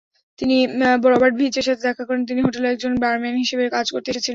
[0.39, 0.57] তিনি
[1.05, 4.29] রবার্ট ভিচের সাথে দেখা করেন যিনি হোটেলে একজন বারম্যান হিসাবে কাজ করতে এসেছিলেন।